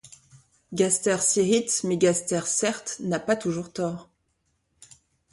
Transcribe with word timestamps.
Gaster 0.73 1.19
s’irrite; 1.21 1.81
mais 1.83 1.95
Gaster, 1.95 2.47
certes, 2.47 2.97
n’a 3.01 3.19
pas 3.19 3.35
toujours 3.35 3.71
tort. 3.71 4.09